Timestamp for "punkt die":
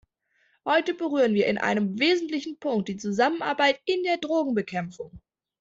2.57-2.97